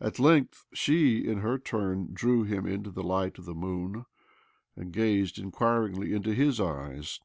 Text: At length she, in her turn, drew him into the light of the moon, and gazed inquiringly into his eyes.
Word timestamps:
At 0.00 0.20
length 0.20 0.64
she, 0.72 1.26
in 1.26 1.38
her 1.38 1.58
turn, 1.58 2.10
drew 2.12 2.44
him 2.44 2.66
into 2.68 2.88
the 2.92 3.02
light 3.02 3.36
of 3.36 3.46
the 3.46 3.52
moon, 3.54 4.04
and 4.76 4.92
gazed 4.92 5.40
inquiringly 5.40 6.12
into 6.14 6.32
his 6.34 6.60
eyes. 6.60 7.18